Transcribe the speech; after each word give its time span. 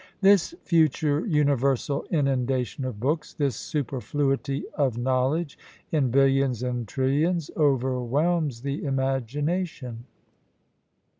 This 0.19 0.55
future 0.63 1.23
universal 1.27 2.05
inundation 2.09 2.85
of 2.85 2.99
books, 2.99 3.33
this 3.35 3.55
superfluity 3.55 4.63
of 4.73 4.97
knowledge, 4.97 5.59
in 5.91 6.09
billions 6.09 6.63
and 6.63 6.87
trillions, 6.87 7.51
overwhelms 7.55 8.63
the 8.63 8.83
imaginnation! 8.83 9.97